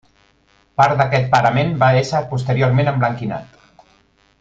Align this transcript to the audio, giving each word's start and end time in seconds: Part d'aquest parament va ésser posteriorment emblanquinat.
Part 0.81 0.95
d'aquest 1.01 1.29
parament 1.35 1.77
va 1.85 1.91
ésser 2.01 2.25
posteriorment 2.33 2.93
emblanquinat. 2.97 3.65